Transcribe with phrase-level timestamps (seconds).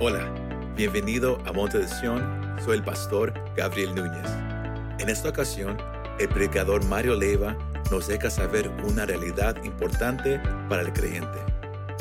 [0.00, 0.32] Hola,
[0.76, 2.56] bienvenido a Monte de Sion.
[2.64, 4.30] Soy el pastor Gabriel Núñez.
[5.00, 5.76] En esta ocasión,
[6.20, 7.58] el predicador Mario Leiva
[7.90, 11.40] nos deja saber una realidad importante para el creyente.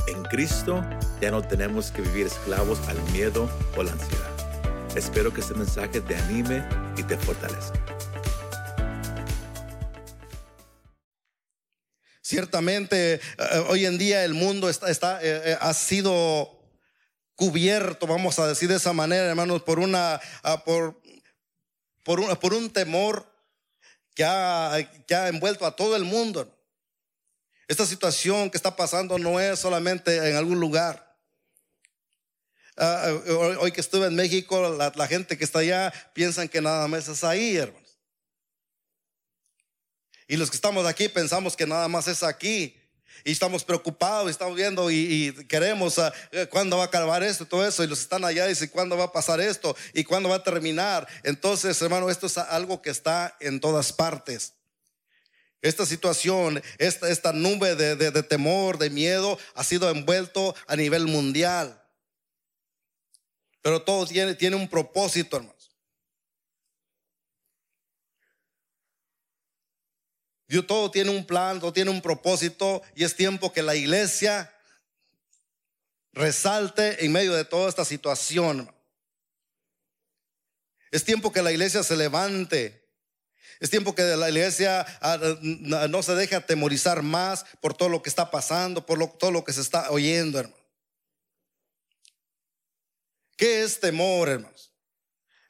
[0.10, 0.86] En Cristo
[1.20, 4.96] ya no tenemos que vivir esclavos al miedo o la ansiedad.
[4.96, 6.64] Espero que este mensaje te anime
[6.98, 7.80] y te fortalezca.
[12.22, 13.22] Ciertamente, eh,
[13.70, 14.76] hoy en día el mundo eh,
[15.24, 16.57] eh, ha sido
[17.38, 21.00] cubierto, vamos a decir de esa manera, hermanos, por una, ah, por,
[22.04, 23.32] por, un, por un temor
[24.16, 24.80] que ha,
[25.30, 26.52] envuelto a todo el mundo.
[27.68, 31.16] Esta situación que está pasando no es solamente en algún lugar.
[32.76, 33.14] Ah,
[33.60, 37.08] hoy que estuve en México, la, la, gente que está allá piensan que nada más
[37.08, 38.00] es ahí, hermanos.
[40.28, 42.77] Y los que estamos aquí pensamos que nada más es aquí
[43.24, 46.12] y estamos preocupados, estamos viendo y, queremos uh,
[46.50, 49.12] cuándo va a acabar esto, todo eso, y los están allá dicen cuándo va a
[49.12, 51.08] pasar esto y cuándo va a terminar.
[51.24, 54.54] Entonces, hermano, esto es algo que está en todas partes.
[55.62, 61.82] Esta situación, esta, nube de, temor, de miedo, ha sido envuelto a nivel mundial.
[63.62, 65.57] Pero todo tiene un propósito, hermano.
[70.48, 74.54] Dios todo tiene un plan, todo tiene un propósito y es tiempo que la iglesia
[76.14, 78.72] resalte en medio de toda esta situación.
[80.92, 82.88] Es tiempo que la iglesia se levante.
[83.60, 85.18] Es tiempo que la iglesia ah,
[85.90, 89.54] no se deje atemorizar más por todo lo que está pasando, por todo lo que
[89.54, 90.56] se está oyendo, hermano.
[93.36, 94.74] ¿Qué es temor, hermanos?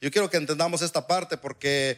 [0.02, 1.98] Yo quiero que entendamos esta parte porque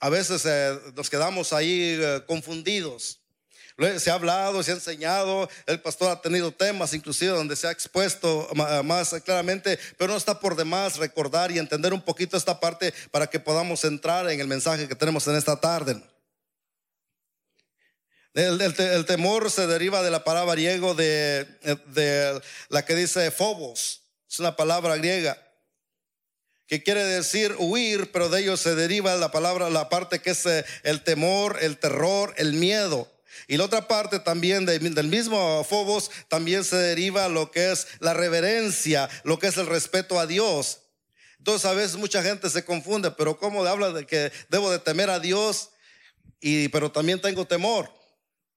[0.00, 3.20] a veces eh, nos quedamos ahí eh, confundidos.
[3.98, 7.70] Se ha hablado, se ha enseñado, el pastor ha tenido temas inclusive donde se ha
[7.70, 8.48] expuesto
[8.84, 13.26] más claramente, pero no está por demás recordar y entender un poquito esta parte para
[13.26, 16.02] que podamos entrar en el mensaje que tenemos en esta tarde.
[18.32, 21.46] El, temor se deriva de la palabra griego de,
[22.70, 25.45] la que dice phobos, es una palabra griega
[26.66, 30.46] que quiere decir huir, pero de ello se deriva la palabra, la parte que es
[30.46, 33.10] eh, el temor, el terror, el miedo.
[33.48, 38.14] Y la otra parte también del mismo Fobos también se deriva lo que es la
[38.14, 40.80] reverencia, lo que es el respeto a Dios.
[41.38, 45.10] Entonces a veces mucha gente se confunde, pero ¿cómo habla de que debo de temer
[45.10, 45.70] a Dios?
[46.40, 47.92] Y, pero también tengo temor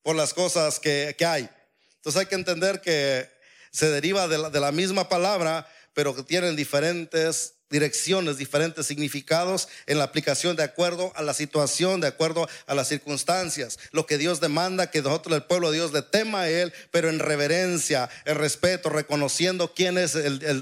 [0.01, 1.49] por las cosas que, que hay.
[1.97, 3.29] Entonces hay que entender que
[3.71, 9.67] se deriva de la, de la misma palabra, pero que tienen diferentes direcciones, diferentes significados
[9.85, 13.79] en la aplicación de acuerdo a la situación, de acuerdo a las circunstancias.
[13.91, 17.09] Lo que Dios demanda que nosotros, el pueblo de Dios, le tema a Él, pero
[17.09, 20.15] en reverencia, en respeto, reconociendo quién es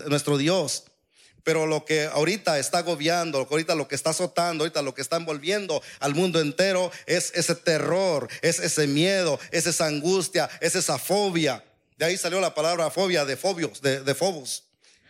[0.07, 0.85] nuestro Dios.
[1.43, 5.15] Pero lo que ahorita está agobiando, ahorita lo que está azotando, ahorita lo que está
[5.15, 10.97] envolviendo al mundo entero es ese terror, es ese miedo, es esa angustia, es esa
[10.97, 11.63] fobia.
[11.97, 14.66] De ahí salió la palabra fobia de fobios, de, de fobos.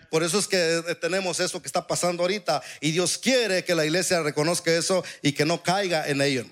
[0.09, 2.62] Por eso es que tenemos eso que está pasando ahorita.
[2.81, 6.45] Y Dios quiere que la iglesia reconozca eso y que no caiga en ello.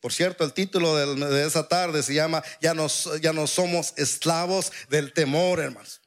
[0.00, 2.86] Por cierto, el título de, esa tarde se llama ya no,
[3.20, 6.00] ya no somos esclavos del temor, hermanos.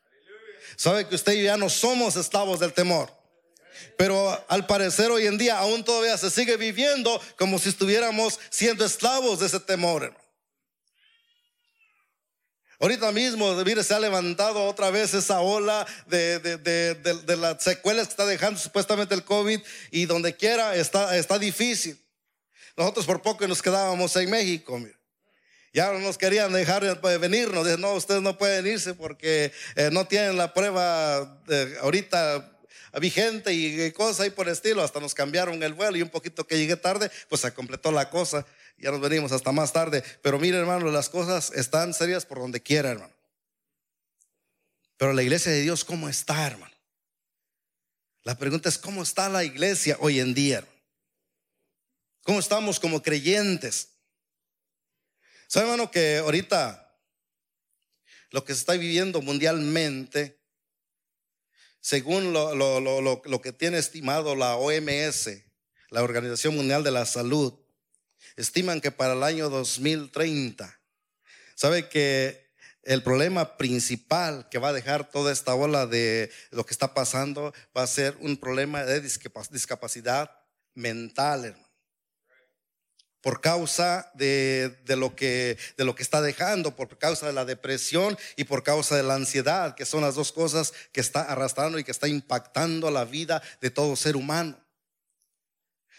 [0.75, 3.11] ¿Sabe que usted y yo ya no somos esclavos del temor?
[3.97, 8.83] Pero al parecer hoy en día aún todavía se sigue viviendo como si estuviéramos siendo
[8.83, 10.22] esclavos de ese temor, hermano.
[12.83, 17.63] Ahorita mismo, mire, se ha levantado otra vez esa ola de, de, de, de, las
[17.63, 21.97] secuelas que está dejando supuestamente el COVID y donde quiera está, está difícil.
[22.75, 24.77] Nosotros por poco nos quedábamos en México.
[25.73, 27.63] Ya no nos querían dejar venirnos.
[27.63, 31.39] Dicen, no, ustedes no pueden irse porque eh, no tienen la prueba
[31.79, 32.51] ahorita
[32.99, 34.83] vigente y, cosas ahí por estilo.
[34.83, 38.09] Hasta nos cambiaron el vuelo y un poquito que llegué tarde, pues se completó la
[38.09, 38.45] cosa
[38.77, 40.03] ya nos venimos hasta más tarde.
[40.21, 43.13] Pero mire, hermano, las cosas están serias por donde quiera, hermano.
[44.97, 46.73] Pero la iglesia de Dios, ¿cómo está, hermano?
[48.23, 50.65] La pregunta es, ¿cómo está la iglesia hoy en día?
[52.23, 53.89] ¿Cómo estamos como creyentes?
[55.47, 56.79] ¿Sabe, hermano, que ahorita
[58.31, 60.41] lo que se está viviendo mundialmente,
[61.81, 65.29] según lo, que tiene estimado la OMS,
[65.89, 67.53] la Organización Mundial de la Salud,
[68.35, 70.79] estiman que para el año 2030,
[71.55, 72.43] sabe que
[72.83, 77.53] el problema principal que va a dejar toda esta ola de lo que está pasando
[77.75, 80.31] va a ser un problema de discapacidad
[80.75, 81.55] mental,
[83.21, 88.17] por causa de, lo que, de lo que está dejando, por causa de la depresión
[88.35, 91.85] y por causa de la ansiedad, que son las dos cosas que está arrastrando y
[91.85, 94.61] que está impactando la vida de todo ser humano.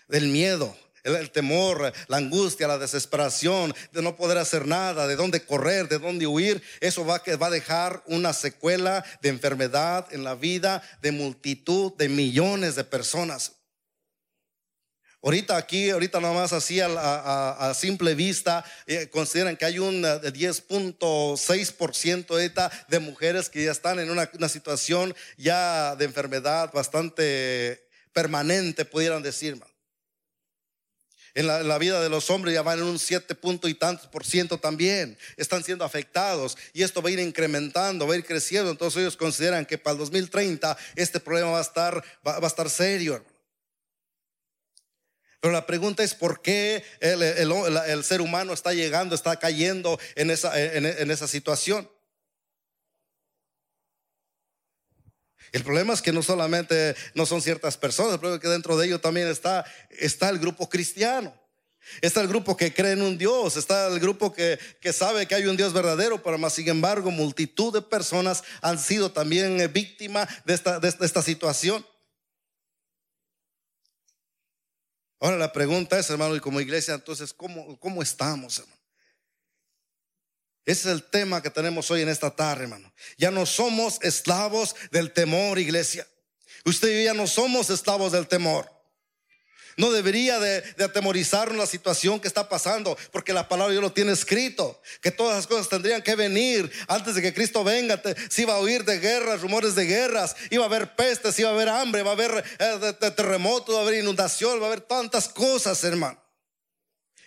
[0.07, 5.45] Del miedo, el, temor, la angustia, la desesperación de no poder hacer nada, de dónde
[5.45, 10.35] correr, de dónde huir, eso va, va a dejar una secuela de enfermedad en la
[10.35, 13.53] vida de multitud, de millones de personas.
[15.25, 22.53] Ahorita aquí, ahorita nomás así a, simple vista, eh, consideran que hay un 10.6% eh,
[22.89, 29.59] de mujeres que ya están en una, situación ya de enfermedad bastante permanente, pudieran decir.
[31.37, 34.25] En la, vida de los hombres ya van en un 7 punto y tantos por
[34.25, 35.19] ciento también.
[35.37, 38.71] Están siendo afectados y esto va a ir incrementando, va a ir creciendo.
[38.71, 42.71] Entonces ellos consideran que para el 2030 este problema va a estar, va, a estar
[42.71, 43.25] serio.
[45.41, 50.59] Pero la pregunta es por qué el, ser humano está llegando, está cayendo en esa,
[50.59, 51.91] en, esa situación.
[55.55, 58.77] El problema es que no solamente no son ciertas personas, el problema es que dentro
[58.77, 61.33] de ellos también está, está el grupo cristiano.
[62.01, 64.59] Está el grupo que cree en un Dios, está el grupo que,
[64.93, 69.13] sabe que hay un Dios verdadero, pero más sin embargo multitud de personas han sido
[69.13, 71.87] también víctimas de esta, de esta situación.
[75.21, 78.84] Ahora la pregunta es, hermano, y como iglesia, entonces, ¿cómo, cómo estamos, hermano?
[80.67, 82.91] Ese es el tema que tenemos hoy en esta tarde, hermano.
[83.19, 86.07] Ya no somos esclavos del temor, iglesia.
[86.65, 88.71] Usted y yo ya no somos esclavos del temor.
[89.77, 93.93] No debería de, de atemorizarnos la situación que está pasando, porque la palabra yo lo
[93.93, 98.01] tiene escrito, que todas las cosas tendrían que venir antes de que Cristo venga.
[98.31, 101.53] si iba a oír de guerras, rumores de guerras, iba a haber pestes, iba a
[101.53, 105.29] haber hambre, va a haber eh, terremotos, va a haber inundación, va a haber tantas
[105.29, 106.24] cosas, hermano.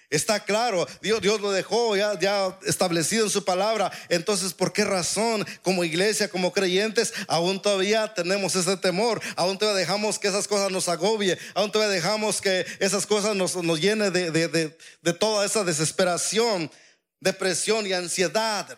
[0.09, 3.91] Está claro, Dios, Dios lo dejó ya, establecido en su palabra.
[4.07, 9.21] Entonces, ¿por qué razón como iglesia, como creyentes, aún todavía tenemos ese temor?
[9.35, 11.37] Aún todavía dejamos que esas cosas nos agobie.
[11.55, 16.71] Aún todavía dejamos que esas cosas nos, nos llene de, de, de, toda esa desesperación,
[17.19, 18.77] depresión y ansiedad.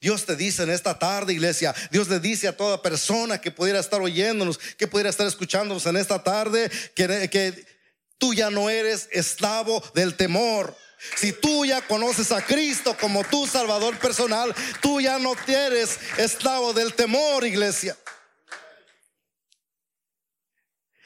[0.00, 3.78] Dios te dice en esta tarde, iglesia, Dios le dice a toda persona que pudiera
[3.78, 7.73] estar oyéndonos, que pudiera estar escuchándonos en esta tarde, que, que
[8.18, 10.76] Tú ya no eres esclavo del temor.
[11.16, 16.72] Si tú ya conoces a Cristo como tu Salvador personal, tú ya no eres esclavo
[16.72, 17.96] del temor, iglesia.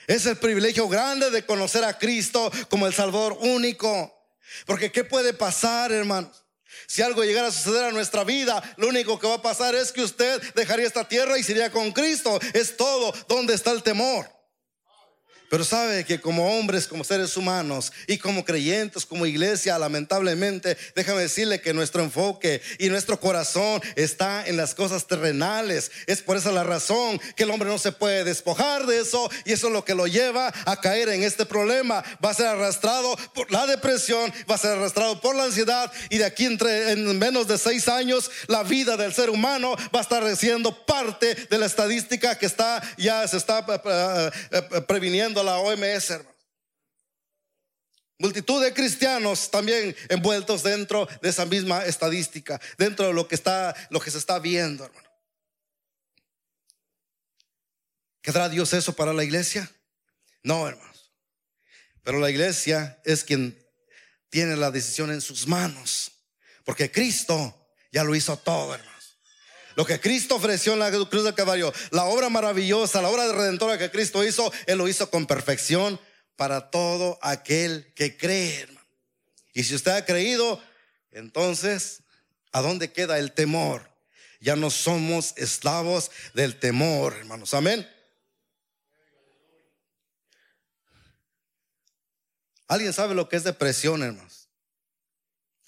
[0.07, 4.15] Es el privilegio grande de conocer a Cristo como el Salvador único.
[4.65, 6.45] Porque ¿qué puede pasar, hermanos?
[6.87, 9.93] Si algo llegara a suceder a nuestra vida, lo único que va a pasar es
[9.93, 12.39] que usted dejaría esta tierra y sería con Cristo.
[12.55, 13.13] Es todo.
[13.29, 14.38] ¿Dónde está el temor?
[15.49, 21.23] Pero sabe que como hombres, como seres humanos y como creyentes, como iglesia, lamentablemente, déjame
[21.23, 25.91] decirle que nuestro enfoque y nuestro corazón está en las cosas terrenales.
[26.07, 29.53] Es por esa la razón que el hombre no se puede despojar de eso y
[29.53, 32.05] eso es lo que lo lleva a caer en este problema.
[32.25, 36.19] Va a ser arrastrado por la depresión, va a ser arrastrado por la ansiedad y
[36.19, 40.03] de aquí entre, en menos de seis años la vida del ser humano va a
[40.03, 44.81] estar siendo parte de la estadística que está ya se está eh,
[45.43, 46.39] la OMS, hermano.
[48.21, 53.75] Multitud de cristianos también envueltos dentro de esa misma estadística, dentro de lo que está,
[53.91, 55.09] lo que se está viendo, hermano.
[58.21, 59.71] ¿Quedará Dios eso para la iglesia?
[60.43, 61.13] No, hermanos.
[62.03, 63.57] Pero la iglesia es quien
[64.31, 66.13] tiene la decisión en sus manos,
[66.65, 68.88] porque Cristo ya lo hizo todo, hermano.
[69.79, 73.33] Lo que Cristo ofreció en la cruz del Calvario, la obra maravillosa, la obra de
[73.33, 76.01] redentora que Cristo hizo, Él lo hizo con perfección
[76.35, 78.85] para todo aquel que cree, hermano.
[79.53, 80.61] Y si usted ha creído,
[81.13, 82.03] entonces,
[82.51, 83.89] ¿a dónde queda el temor?
[84.41, 87.55] Ya no somos esclavos del temor, hermanos.
[87.55, 87.89] Amén.
[92.67, 94.49] ¿Alguien sabe lo que es depresión, hermanos?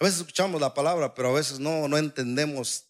[0.01, 2.90] A veces escuchamos la palabra, pero a veces no, no entendemos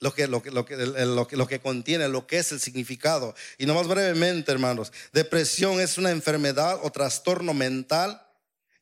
[0.00, 3.34] lo que, lo, que, lo, que, lo, que, contiene, lo que es el significado.
[3.58, 8.26] Y nomás brevemente, hermanos, depresión es una enfermedad o trastorno mental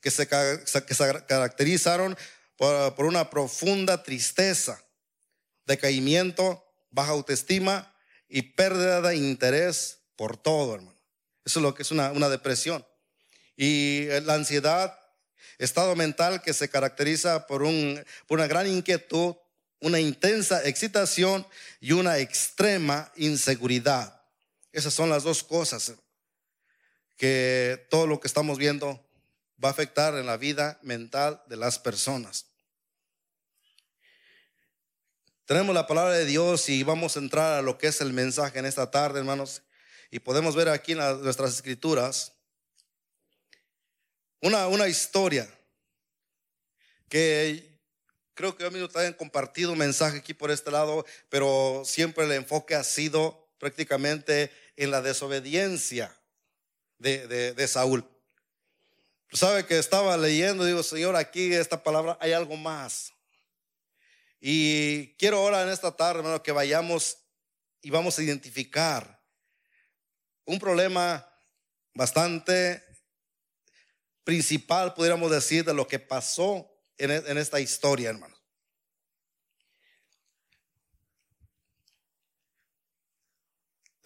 [0.00, 2.16] que se, que se caracterizaron
[2.56, 4.80] por, por, una profunda tristeza,
[5.66, 7.92] decaimiento, baja autoestima
[8.28, 10.98] y pérdida de interés por todo, hermano.
[11.44, 12.86] Eso es lo que es una, una depresión.
[13.56, 14.96] Y la ansiedad,
[15.58, 19.34] estado mental que se caracteriza por, un, por una gran inquietud,
[19.80, 21.46] una intensa excitación
[21.80, 24.22] y una extrema inseguridad.
[24.72, 25.94] Esas son las dos cosas
[27.16, 29.04] que todo lo que estamos viendo
[29.62, 32.46] va a afectar en la vida mental de las personas.
[35.46, 38.58] Tenemos la palabra de Dios y vamos a entrar a lo que es el mensaje
[38.58, 39.62] en esta tarde, hermanos.
[40.10, 42.32] Y podemos ver aquí en nuestras escrituras
[44.40, 45.48] una, una historia
[47.08, 47.77] que
[48.38, 52.30] creo que yo mismo también compartido un mensaje aquí por este lado, pero siempre el
[52.30, 56.16] enfoque ha sido prácticamente en la desobediencia
[56.98, 58.08] de, de, de Saúl.
[59.32, 63.12] Sabe que estaba leyendo, digo, Señor, aquí esta palabra hay algo más.
[64.40, 67.18] Y quiero ahora en esta tarde, hermano, que vayamos
[67.82, 69.20] y vamos a identificar
[70.44, 71.28] un problema
[71.92, 72.84] bastante
[74.22, 78.38] principal, pudiéramos decir, de lo que pasó en, en esta historia, hermano.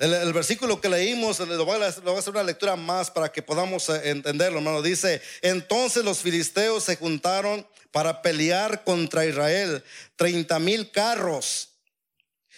[0.03, 4.11] El, versículo que leímos, lo voy, a, hacer una lectura más para que podamos eh,
[4.11, 4.83] entenderlo, hermano.
[4.83, 9.85] Dice, entonces los filisteos se juntaron para pelear contra Israel.
[10.17, 11.69] Treinta mil carros,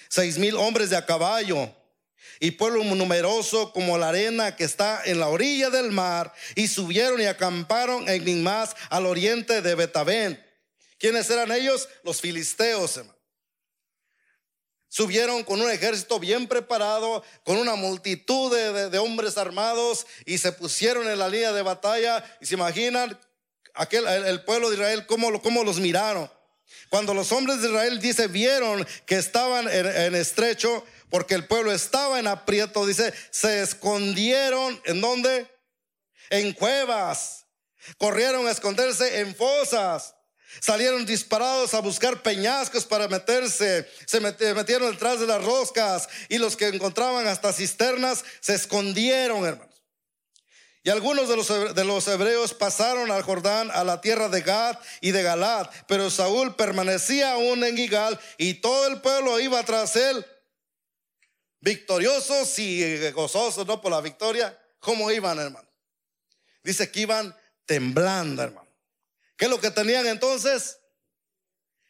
[0.08, 1.70] seis mil hombres de a caballo
[2.44, 6.30] y pueblo numeroso como la arena que está en la orilla del mar.
[6.54, 10.44] Y subieron y acamparon en Nimás al oriente de Betabén.
[10.98, 11.88] ¿Quiénes eran ellos?
[12.02, 13.00] Los filisteos,
[14.88, 21.08] subieron con un ejército bien preparado, con una multitud de, hombres armados y se pusieron
[21.08, 22.22] en la línea de batalla.
[22.42, 23.18] Y se imaginan
[23.72, 26.30] aquel, el, pueblo de Israel, cómo, cómo, los miraron.
[26.90, 32.18] Cuando los hombres de Israel, dice, vieron que estaban en estrecho, porque el pueblo estaba
[32.18, 35.48] en aprieto, dice, se escondieron en dónde?
[36.28, 37.46] En cuevas.
[37.98, 40.16] Corrieron a esconderse en fosas.
[40.58, 43.88] Salieron disparados a buscar peñascos para meterse.
[44.06, 49.72] Se metieron detrás de las roscas y los que encontraban hasta cisternas se escondieron, hermanos.
[50.82, 54.80] Y algunos de los, de los hebreos pasaron al Jordán, a la tierra de Gad
[55.00, 59.94] y de Galad, pero Saúl permanecía aún en Gigal y todo el pueblo iba tras
[59.94, 60.26] él,
[61.64, 63.80] victoriosos y gozosos, ¿no?
[63.80, 64.56] Por la victoria.
[64.80, 65.66] ¿Cómo iban, hermano?
[66.62, 68.68] Dice que iban temblando, hermano.
[69.36, 70.78] ¿Qué es lo que tenían entonces?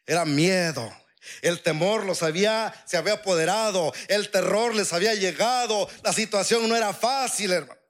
[0.06, 0.96] Era miedo.
[1.42, 3.92] El temor los había, se había apoderado.
[4.06, 5.88] El terror les había llegado.
[6.04, 7.80] La situación no era fácil, hermano.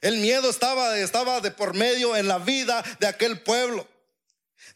[0.00, 3.86] El miedo estaba, estaba de por medio en la vida de aquel pueblo.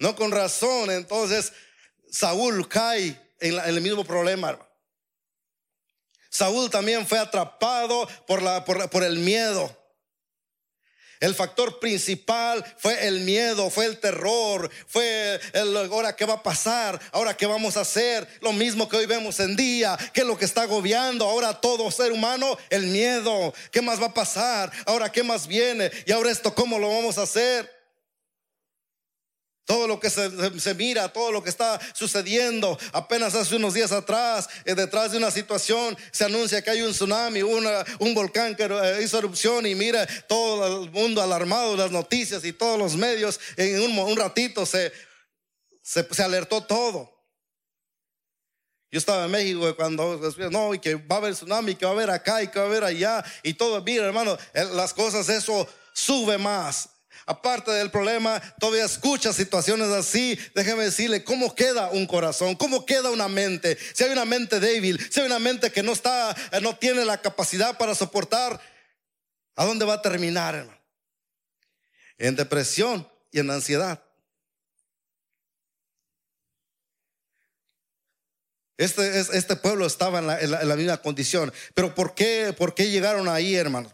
[0.01, 0.91] No con razón.
[0.91, 1.55] Entonces
[2.11, 4.72] Saúl cae en, el mismo problema, hermano.
[6.33, 9.71] Saúl también fue atrapado por, la, por, por el miedo.
[11.21, 16.43] El factor principal fue el miedo, fue el terror, fue el ahora qué va a
[16.43, 20.27] pasar, ahora qué vamos a hacer, lo mismo que hoy vemos en día, qué es
[20.27, 24.73] lo que está agobiando ahora todo ser humano, el miedo, qué más va a pasar,
[24.85, 27.82] ahora qué más viene y ahora esto cómo lo vamos a hacer.
[29.73, 32.79] Todo lo que se, mira, todo lo que está sucediendo.
[32.93, 36.93] Apenas hace unos días atrás, eh, detrás de una situación, se anuncia que hay un
[36.93, 42.45] tsunami, un volcán que eh, hizo erupción y mira todo el mundo alarmado, las noticias
[42.45, 43.41] y todos los medios.
[43.57, 44.93] En un, ratito se,
[46.19, 47.11] alertó todo.
[48.91, 51.95] Yo estaba en México cuando no, y que va a haber tsunami, que va a
[51.95, 53.81] haber acá y que va a haber allá y todo.
[53.83, 56.91] Mira, hermano, las cosas, eso sube más.
[57.27, 60.39] Aparte del problema, todavía escucha situaciones así.
[60.55, 63.79] Déjeme decirle cómo queda un corazón, cómo queda una mente.
[63.95, 67.05] Si hay una mente débil, si hay una mente que no está, eh, no tiene
[67.05, 68.61] la capacidad para soportar,
[69.57, 70.81] ¿a dónde va a terminar, hermano?
[72.19, 74.03] En depresión y en ansiedad.
[78.77, 81.53] Este, este pueblo estaba en la, misma condición.
[81.75, 83.93] Pero ¿por qué, ¿por qué llegaron ahí, hermano?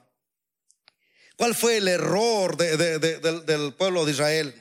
[1.38, 4.60] ¿Cuál fue el error del, pueblo de Israel?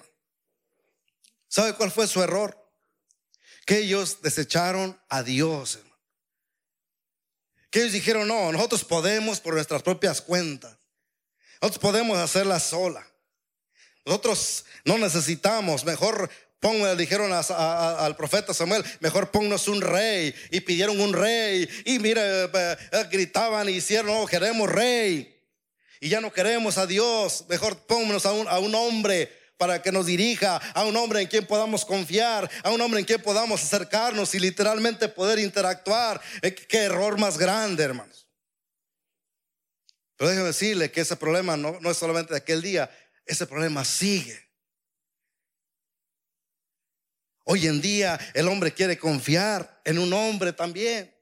[1.47, 2.55] ¿Sabe cuál fue su error?
[3.65, 5.79] Que ellos desecharon a Dios.
[7.71, 10.77] Que ellos dijeron, no, nosotros podemos por nuestras propias cuentas.
[11.63, 13.03] Nosotros podemos hacerla sola.
[14.05, 16.29] Nosotros no necesitamos, mejor
[16.59, 20.31] pongo, dijeron al profeta Samuel, mejor ponnos un rey.
[20.51, 21.67] Y pidieron un rey.
[21.85, 25.36] Y mira, eh, eh, gritaban y hicieron, no, queremos rey
[25.99, 30.57] y ya no queremos a Dios, mejor pónganos a un, hombre para que nos dirija,
[30.57, 34.39] a un hombre en quien podamos confiar, a un hombre en quien podamos acercarnos y
[34.39, 36.21] literalmente poder interactuar.
[36.41, 38.27] Eh, qué error más grande, hermanos.
[40.15, 42.89] Pero déjeme decirle que ese problema no, no es solamente de aquel día,
[43.25, 44.47] ese problema sigue.
[47.45, 51.16] Hoy en día el hombre quiere confiar en un hombre también.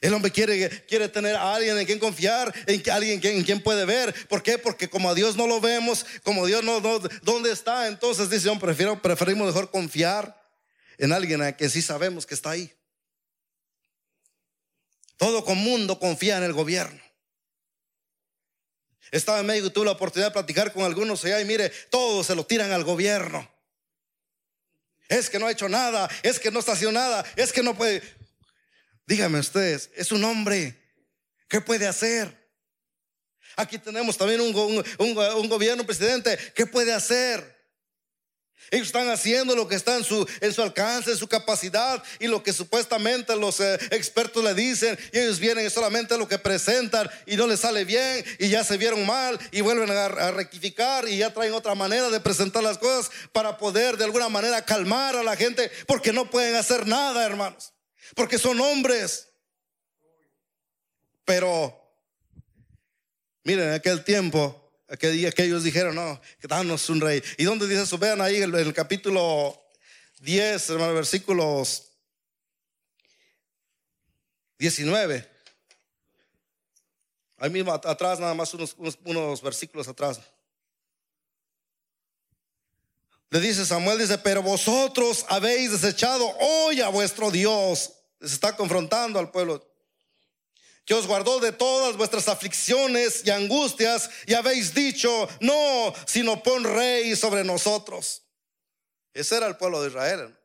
[0.00, 3.84] El hombre quiere, quiere tener a alguien en quien confiar, en alguien en quien puede
[3.84, 4.14] ver.
[4.28, 4.56] ¿Por qué?
[4.58, 7.88] Porque como a Dios no lo vemos, como Dios no, ¿dónde está?
[7.88, 10.40] Entonces dice, prefiero, preferimos mejor confiar
[10.98, 12.72] en alguien a que sí sabemos que está ahí.
[15.16, 17.00] Todo con mundo confía en el gobierno.
[19.10, 22.26] Estaba en México y tuve la oportunidad de platicar con algunos allá y mire, todos
[22.26, 23.48] se lo tiran al gobierno.
[25.08, 27.74] Es que no ha hecho nada, es que no está haciendo nada, es que no
[27.74, 28.02] puede.
[29.08, 30.76] Díganme ustedes, es un hombre.
[31.48, 32.30] ¿Qué puede hacer?
[33.56, 34.54] Aquí tenemos también un,
[34.98, 36.38] un, gobierno, presidente.
[36.54, 37.56] ¿Qué puede hacer?
[38.70, 42.26] Ellos están haciendo lo que está en su, en su alcance, en su capacidad y
[42.26, 44.98] lo que supuestamente los eh, expertos le dicen.
[45.10, 48.76] Y ellos vienen solamente lo que presentan y no les sale bien y ya se
[48.76, 53.10] vieron mal y vuelven a rectificar y ya traen otra manera de presentar las cosas
[53.32, 57.72] para poder de alguna manera calmar a la gente porque no pueden hacer nada, hermanos
[58.14, 59.28] porque son hombres.
[61.24, 61.78] Pero,
[63.44, 67.22] miren, en aquel tiempo, aquel día que ellos dijeron, no, danos un rey.
[67.36, 67.98] ¿Y dónde dice eso?
[67.98, 69.62] Vean ahí en el, capítulo
[70.20, 71.90] 10, hermano, versículos
[74.58, 75.28] 19.
[77.36, 78.74] Ahí mismo atrás, nada más unos,
[79.04, 80.20] unos versículos atrás.
[83.30, 89.18] Le dice Samuel, dice, pero vosotros habéis desechado hoy a vuestro Dios se está confrontando
[89.18, 89.64] al pueblo.
[90.84, 96.64] Que os guardó de todas vuestras aflicciones y angustias y habéis dicho, no, sino pon
[96.64, 98.22] rey sobre nosotros.
[99.12, 100.38] Ese era el pueblo de Israel.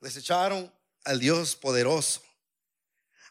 [0.00, 0.72] Desecharon
[1.04, 2.22] al Dios poderoso.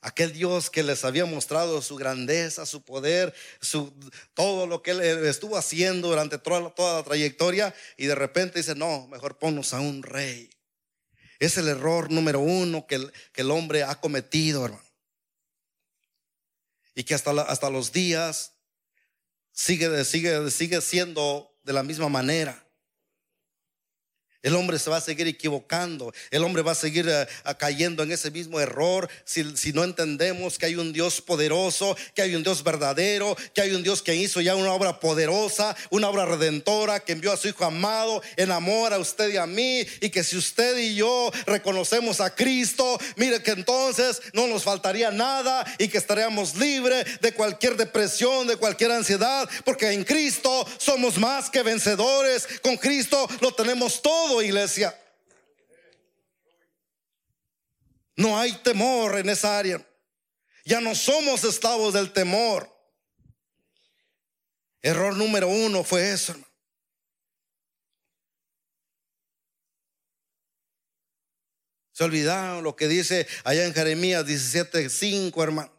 [0.01, 3.91] Aquel Dios que les había mostrado su grandeza, su poder, su,
[4.33, 7.73] todo lo que él estuvo haciendo durante toda, toda la trayectoria.
[7.97, 10.49] Y de repente dice, no, mejor ponnos a un rey.
[11.39, 14.83] Es el error número uno que el, que el hombre ha cometido, hermano.
[16.93, 18.53] Y que hasta, hasta los días
[19.51, 22.68] sigue, sigue, sigue siendo de la misma manera.
[24.41, 28.11] El hombre se va a seguir equivocando, el hombre va a seguir eh, cayendo en
[28.13, 29.09] ese mismo error.
[29.25, 33.59] Si, si, no entendemos que hay un Dios poderoso, que hay un Dios verdadero, que
[33.59, 37.37] hay un Dios que hizo ya una obra poderosa, una obra redentora, que envió a
[37.37, 40.95] su Hijo amado en amor a usted y a mí, y que si usted y
[40.95, 47.19] yo reconocemos a Cristo, mire que entonces no nos faltaría nada y que estaríamos libres
[47.19, 53.27] de cualquier depresión, de cualquier ansiedad, porque en Cristo somos más que vencedores, con Cristo
[53.41, 54.95] lo tenemos todo iglesia.
[58.15, 59.85] No hay temor en esa área.
[60.65, 62.69] Ya no somos esclavos del temor.
[64.81, 66.35] Error número uno fue eso,
[71.99, 75.69] Se olvidaron lo que dice allá en Jeremías 17:5, hermano.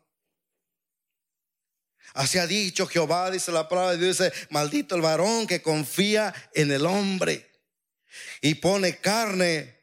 [2.13, 6.35] Así ha dicho Jehová, dice la palabra de Dios, dice, maldito el varón que confía
[6.53, 7.50] en el hombre
[8.41, 9.79] y pone carne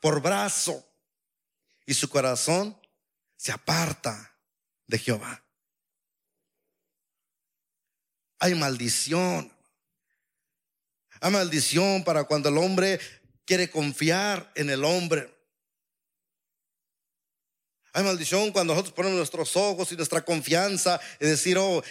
[0.00, 0.86] por brazo
[1.86, 2.78] y su corazón
[3.36, 4.36] se aparta
[4.86, 5.44] de Jehová.
[8.38, 9.52] Hay maldición.
[11.20, 13.00] Hay maldición para cuando el hombre
[13.44, 15.32] quiere confiar en el hombre.
[17.92, 21.82] Hay maldición cuando nosotros ponemos nuestros ojos y nuestra confianza y decir, oh,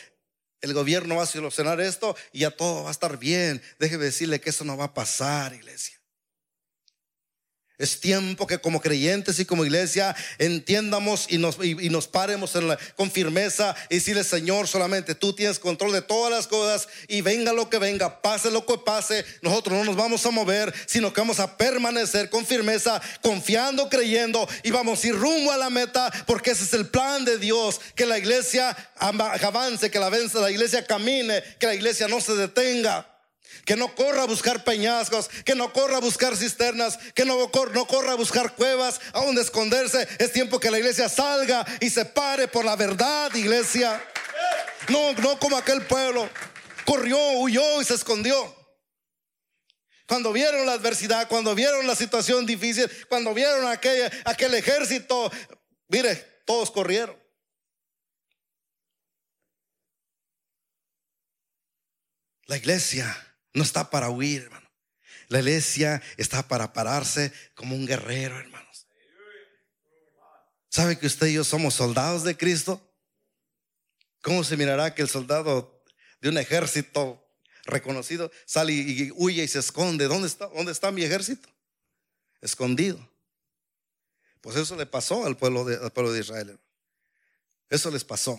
[0.62, 3.62] el gobierno va a solucionar esto y ya todo va a estar bien.
[3.80, 5.95] Déjeme decirle que eso no va a pasar, iglesia.
[7.78, 12.54] Es tiempo que como creyentes y como iglesia entiendamos y nos, y, nos paremos
[12.96, 17.52] con firmeza y decirle, Señor, solamente tú tienes control de todas las cosas y venga
[17.52, 21.20] lo que venga, pase lo que pase, nosotros no nos vamos a mover, sino que
[21.20, 26.10] vamos a permanecer con firmeza, confiando, creyendo y vamos a ir rumbo a la meta
[26.26, 30.86] porque ese es el plan de Dios, que la iglesia avance, que la, la iglesia
[30.86, 33.15] camine, que la iglesia no se detenga
[33.64, 37.38] que no corra a buscar peñascos, que no corra a buscar cisternas, que no,
[37.74, 40.08] no corra a buscar cuevas, a donde esconderse.
[40.20, 44.04] Es tiempo que la iglesia salga y se pare por la verdad, iglesia.
[44.90, 46.30] No, no como aquel pueblo.
[46.86, 48.54] Corrió, huyó y se escondió.
[50.08, 55.32] Cuando vieron la adversidad, cuando vieron la situación difícil, cuando vieron aquel, aquel ejército,
[55.88, 56.16] mire,
[56.46, 57.18] todos corrieron.
[62.48, 63.25] La iglesia
[63.56, 64.70] no está para huir, hermano.
[65.30, 68.88] La iglesia está para pararse como un guerrero, hermanos.
[70.70, 72.82] ¿Sabe que usted y yo somos soldados de Cristo?
[74.22, 75.84] ¿Cómo se mirará que el soldado
[76.20, 77.26] de un ejército
[77.64, 80.08] reconocido sale y huye y se esconde?
[80.08, 81.48] ¿Dónde está, dónde está mi ejército?
[82.42, 83.10] Escondido.
[84.42, 86.60] Pues eso le pasó al pueblo de, al pueblo de Israel.
[87.70, 88.38] Eso les pasó.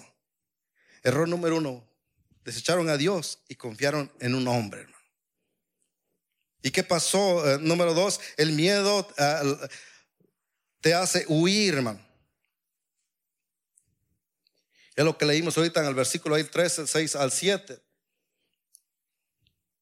[1.02, 1.88] Error número uno,
[2.44, 4.86] desecharon a Dios y confiaron en un hombre.
[6.62, 7.48] ¿Y qué pasó?
[7.48, 9.66] Eh, número dos, el miedo uh,
[10.80, 12.04] te hace huir, hermano.
[14.94, 17.85] Es lo que leímos ahorita en el versículo 13, 6 al 7.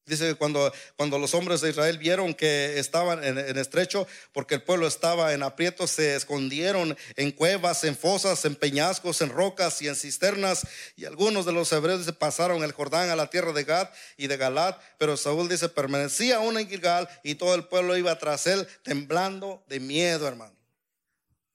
[0.05, 4.61] Dice que cuando, cuando los hombres de Israel vieron que estaban en, estrecho, porque el
[4.61, 9.87] pueblo estaba en aprieto, se escondieron en cuevas, en fosas, en peñascos, en rocas y
[9.87, 10.67] en cisternas.
[10.95, 14.37] Y algunos de los hebreos pasaron el Jordán a la tierra de Gad y de
[14.37, 14.79] Galat.
[14.99, 19.63] Pero Saúl dice, permanecía aún en Gilgal y todo el pueblo iba tras él, temblando
[19.67, 20.55] de miedo, hermano.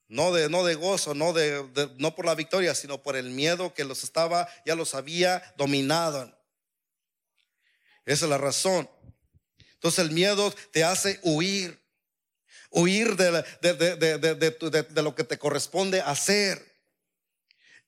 [0.09, 3.73] No de, no de gozo, no, de, no por la victoria, sino por el miedo
[3.73, 6.40] que los estaba, ya los había dominado.
[8.05, 8.89] Esa es la razón.
[9.73, 11.81] Entonces el miedo te hace huir,
[12.69, 16.63] huir de, de, lo que te corresponde hacer.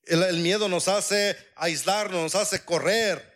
[0.06, 3.32] El, miedo nos hace aislarnos, nos hace correr.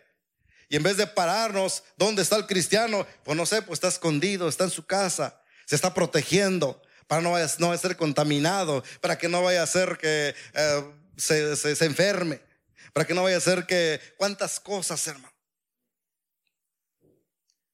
[0.68, 3.06] Y en vez de pararnos, ¿dónde está el cristiano?
[3.22, 7.30] Pues no sé, pues está escondido, está en su casa, se está protegiendo para no
[7.30, 10.84] vaya, no a ser contaminado, para que no vaya a ser que eh,
[11.16, 12.40] se, se enferme,
[12.92, 15.37] para que no vaya a ser que cuántas cosas, hermano.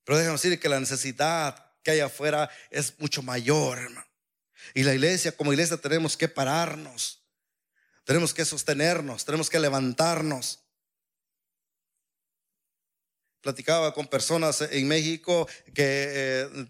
[0.05, 4.07] Pero déjame decir que la necesidad que hay afuera es mucho mayor, hermano.
[4.73, 7.23] Y la iglesia, como iglesia, tenemos que pararnos.
[8.05, 10.61] Tenemos que sostenernos, tenemos que levantarnos.
[13.40, 16.67] Platicaba con personas en México que eh,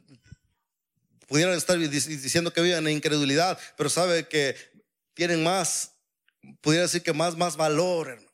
[1.28, 4.56] pudieran estar diciendo que viven en incredulidad, pero sabe que
[5.14, 5.92] tienen más,
[6.60, 8.33] pudiera decir que más, más valor, hermano.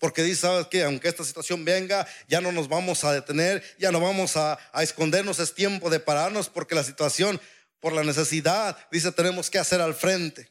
[0.00, 0.82] Porque dice, ¿sabes qué?
[0.82, 4.82] Aunque esta situación venga, ya no nos vamos a detener, ya no vamos a, a
[4.82, 7.40] escondernos, es tiempo de pararnos porque la situación,
[7.78, 10.50] por la necesidad, dice, tenemos que hacer al frente.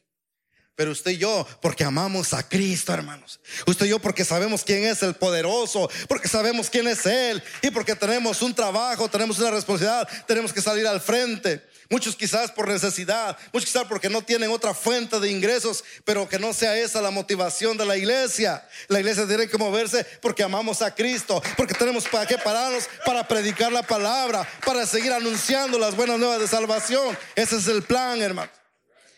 [0.79, 3.41] Pero usted y yo, porque amamos a Cristo, hermanos.
[3.67, 7.69] Usted y yo, porque sabemos quién es el poderoso, porque sabemos quién es Él, y
[7.69, 11.61] porque tenemos un trabajo, tenemos una responsabilidad, tenemos que salir al frente.
[11.89, 16.39] Muchos quizás por necesidad, muchos quizás porque no tienen otra fuente de ingresos, pero que
[16.39, 18.65] no sea esa la motivación de la iglesia.
[18.87, 23.27] La iglesia tiene que moverse porque amamos a Cristo, porque tenemos para qué pararnos para
[23.27, 27.17] predicar la palabra, para seguir anunciando las buenas nuevas de salvación.
[27.35, 28.49] Ese es el plan, hermano.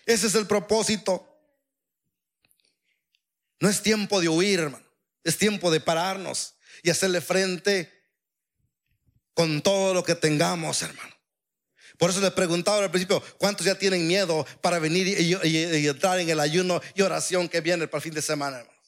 [0.08, 1.28] Ese es el propósito.
[3.62, 4.86] No es tiempo de huir, hermano.
[5.24, 7.89] Es tiempo de pararnos y hacerle frente
[9.34, 11.15] con todo lo que tengamos, hermano.
[11.97, 16.28] Por eso les preguntaba al principio, ¿cuántos ya tienen miedo para venir y, entrar en
[16.28, 18.82] el ayuno y oración que viene para el fin de semana, hermanos?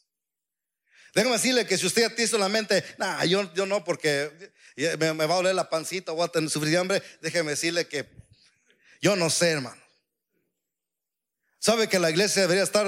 [1.14, 5.36] Déjame decirle que si usted ya tiene la mente, nah, yo, no, porque me, va
[5.36, 8.10] a doler la pancita, voy a tener, sufrir hambre, déjeme decirle que
[9.00, 9.82] yo no sé, hermano.
[11.60, 12.88] Sabe que la iglesia debería estar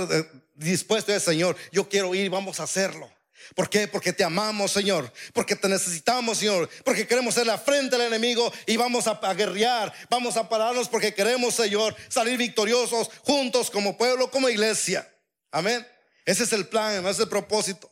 [0.55, 3.11] dispuesta a Señor, yo quiero ir, vamos a hacerlo.
[3.53, 3.87] ¿Por qué?
[3.87, 5.11] Porque te amamos, Señor.
[5.33, 6.69] Porque te necesitamos, Señor.
[6.83, 9.93] Porque queremos ser la frente del enemigo y vamos a, guerrear.
[10.09, 15.07] Vamos a pararnos porque queremos, Señor, salir victoriosos juntos como pueblo, como iglesia.
[15.51, 15.85] Amén.
[16.25, 17.91] Ese es el plan, ese es el propósito.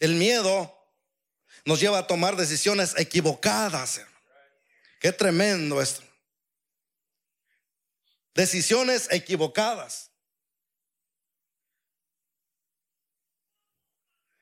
[0.00, 0.74] El miedo
[1.64, 4.00] nos lleva a tomar decisiones equivocadas.
[5.00, 6.02] Qué tremendo esto.
[8.34, 10.10] Decisiones equivocadas.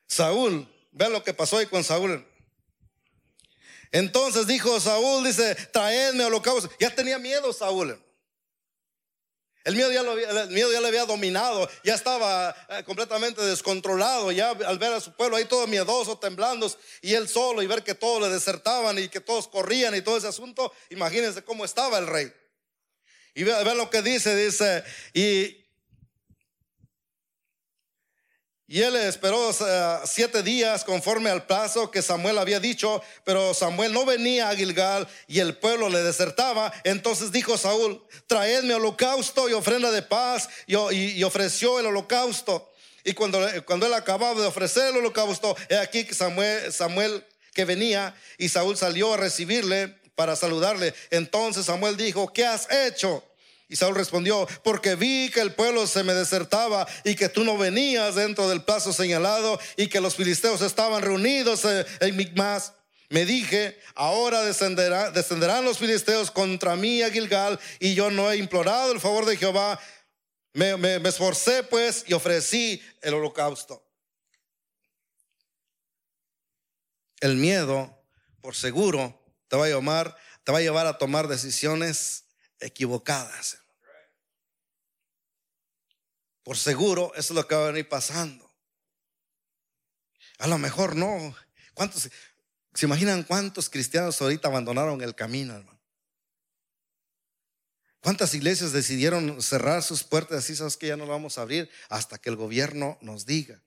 [0.07, 2.25] Saúl, vean lo que pasó ahí con Saúl.
[3.91, 6.69] Entonces dijo Saúl, dice, traedme holocausto.
[6.79, 8.01] Ya tenía miedo Saúl.
[9.67, 10.45] El miedo, ya lo ya
[10.79, 15.43] le había dominado, ya estaba eh, completamente descontrolado, ya al ver a su pueblo ahí
[15.43, 19.49] todo miedoso, temblando, y él solo, y ver que todos le desertaban y que todos
[19.49, 22.31] corrían y todo ese asunto, imagínense cómo estaba el rey.
[23.35, 25.66] Y vean lo que dice, dice, y
[28.69, 29.55] y él esperó
[30.05, 35.07] siete días conforme al plazo que Samuel había dicho, pero Samuel no venía a Gilgal
[35.25, 36.73] y el pueblo le desertaba.
[36.83, 42.69] Entonces dijo Saúl, traedme holocausto y ofrenda de paz y, ofreció el holocausto.
[43.05, 47.63] Y cuando, cuando él acababa de ofrecer el holocausto, he aquí que Samuel, Samuel que
[47.63, 50.93] venía y Saúl salió a recibirle para saludarle.
[51.09, 53.23] Entonces Samuel dijo, ¿qué has hecho?
[53.69, 57.57] Y Saúl respondió, porque vi que el pueblo se me desertaba y que tú no
[57.57, 62.73] venías dentro del plazo señalado y que los filisteos estaban reunidos en Micmas.
[63.09, 68.93] Me dije, ahora descenderán los filisteos contra mí a Gilgal y yo no he implorado
[68.93, 69.79] el favor de Jehová.
[70.53, 73.83] Me, me esforcé pues y ofrecí el holocausto.
[77.19, 78.01] El miedo,
[78.41, 82.26] por seguro, te va a llamar, te va a llevar a tomar decisiones
[82.59, 83.59] equivocadas.
[86.43, 88.49] por seguro, eso es lo que va a venir pasando.
[90.37, 91.35] A lo mejor no.
[91.73, 92.09] ¿Cuántos,
[92.73, 95.77] se imaginan cuántos cristianos ahorita abandonaron el camino, hermano?
[97.99, 101.69] ¿Cuántas iglesias decidieron cerrar sus puertas así, sabes que ya no lo vamos a abrir
[101.89, 103.61] hasta que el gobierno nos diga?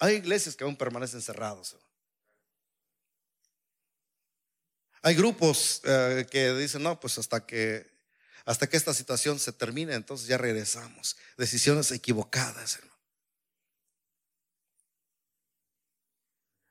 [0.00, 1.76] Hay iglesias que aún permanecen cerrados.
[5.02, 7.93] Hay grupos eh, que dicen, no, pues hasta que,
[8.44, 11.16] hasta que esta situación se termine, entonces ya regresamos.
[11.36, 12.94] Decisiones equivocadas, hermano.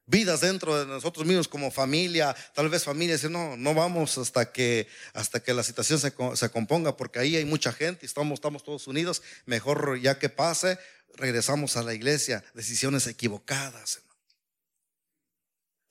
[0.05, 4.51] vidas dentro de nosotros mismos como familia, tal vez familia dice, no, no vamos hasta
[4.51, 8.63] que, hasta que la situación se, se, componga, porque ahí hay mucha gente estamos, estamos
[8.63, 10.77] todos unidos, mejor ya que pase,
[11.15, 14.01] regresamos a la iglesia, decisiones equivocadas,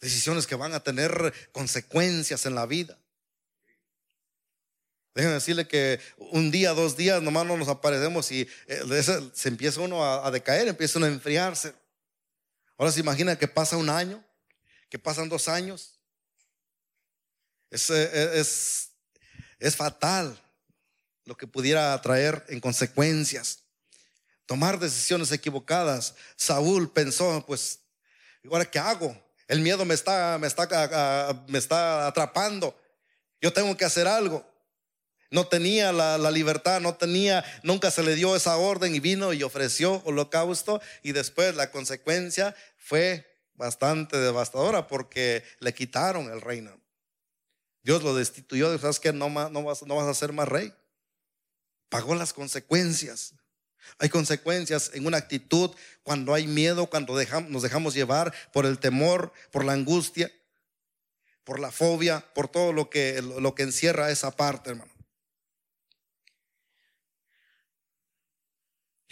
[0.01, 2.99] decisiones que van a tener consecuencias en la vida.
[5.15, 9.81] Déjenme decirle que un día, dos días, nomás no nos aparecemos y eh, se empieza
[9.81, 11.75] uno a, decaer, empieza uno a enfriarse.
[12.79, 14.25] Ahora se imagina que pasa un año,
[14.89, 15.99] que pasan dos años.
[17.71, 18.91] Es, eh, es,
[19.59, 20.41] es fatal
[21.25, 23.61] lo que pudiera traer en consecuencias.
[24.47, 26.15] Tomar decisiones equivocadas.
[26.37, 27.81] Saúl pensó, pues,
[28.51, 29.17] ¿ahora qué hago?
[29.47, 32.75] El miedo me está, me está, me está atrapando.
[33.41, 34.52] Yo tengo que hacer algo.
[35.33, 39.43] No tenía la, libertad, no tenía, nunca se le dio esa orden y vino y
[39.43, 46.79] ofreció holocausto y después la consecuencia fue bastante devastadora porque le quitaron el reino.
[47.83, 50.75] Dios lo destituyó, sabes que no, vas, a ser más rey.
[51.89, 53.33] Pagó las consecuencias.
[53.99, 55.71] Hay consecuencias en una actitud
[56.03, 57.15] cuando hay miedo, cuando
[57.49, 60.31] nos dejamos llevar por el temor, por la angustia,
[61.45, 64.92] por la fobia, por todo lo que, lo que encierra esa parte, hermano.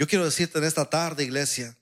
[0.00, 1.76] Yo quiero decirte en esta tarde, iglesia,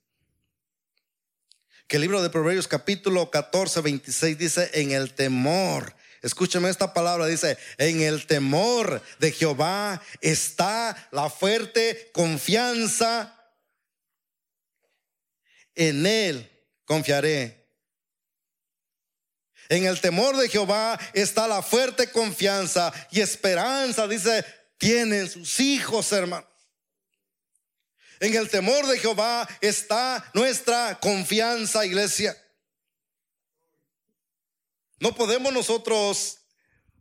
[1.87, 5.95] que el libro de Proverbios capítulo 14, 26 dice, en el temor.
[6.21, 13.53] Escúchame esta palabra, dice, en el temor de Jehová está la fuerte confianza.
[15.77, 16.51] En él
[16.87, 17.71] confiaré.
[19.69, 24.45] En el temor de Jehová está la fuerte confianza y esperanza, dice,
[24.77, 26.48] tienen sus hijos, hermano.
[28.21, 32.37] En el temor de Jehová está nuestra confianza, iglesia.
[35.01, 36.39] No podemos nosotros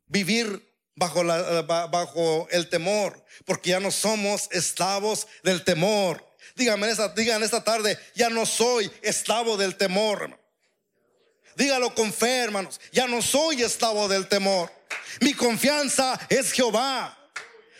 [0.05, 0.63] vivir
[0.95, 6.23] bajo, el temor, porque ya no somos esclavos del temor.
[6.55, 10.39] Díganme esta, digan esta tarde, ya no soy esclavo del temor.
[11.55, 12.79] Dígalo con fe, hermanos.
[12.91, 14.71] Ya no soy esclavo del temor.
[15.21, 17.17] Mi confianza es Jehová.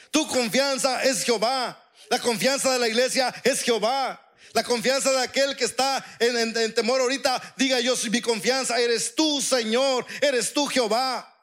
[0.10, 1.87] Tu confianza es Jehová.
[2.10, 4.24] La confianza de la iglesia es Jehová.
[4.54, 9.41] La confianza de aquel que está en, temor ahorita, diga yo, mi confianza eres tú,
[9.41, 11.34] Señor, eres tú, Jehová.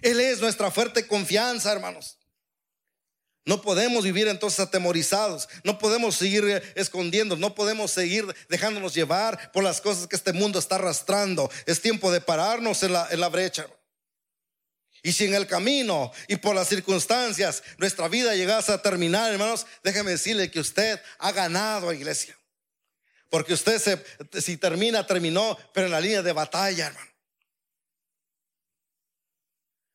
[0.00, 2.16] Él es nuestra fuerte confianza, hermanos.
[3.44, 9.64] No podemos vivir entonces atemorizados, no podemos seguir escondiendo, no podemos seguir dejándonos llevar por
[9.64, 11.50] las cosas que este mundo está arrastrando.
[11.64, 13.66] Es tiempo de pararnos en la, en la brecha.
[15.02, 19.66] Y si en el camino y por las circunstancias nuestra vida llegase a terminar, hermanos,
[19.82, 22.36] déjeme decirle que usted ha ganado, iglesia.
[23.30, 27.08] Porque usted se, si termina, terminó, pero en la línea de batalla, hermano.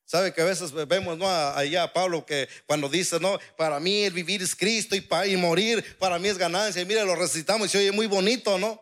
[0.06, 1.28] Sabe que a veces vemos, ¿no?
[1.28, 5.38] Allá a Pablo que cuando dice, no, para mí el vivir es Cristo y, y
[5.38, 6.82] morir para mí es ganancia.
[6.84, 8.80] Y mire, lo recitamos y se oye muy bonito, ¿no?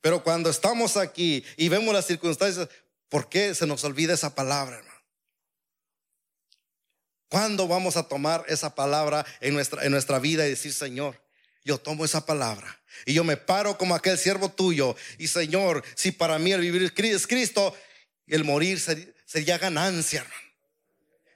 [0.00, 2.68] Pero cuando estamos aquí y vemos las circunstancias,
[3.08, 4.91] ¿por qué se nos olvida esa palabra, hermano?
[7.32, 11.18] ¿Cuándo vamos a tomar esa palabra en nuestra, en nuestra vida y decir, Señor,
[11.64, 16.12] yo tomo esa palabra y yo me paro como aquel siervo tuyo y Señor, si
[16.12, 17.74] para mí el vivir es Cristo,
[18.26, 18.78] el morir
[19.24, 20.42] sería, ganancia, hermano.